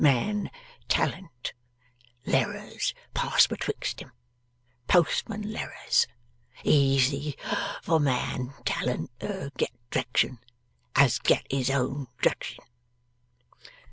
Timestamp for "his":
11.51-11.69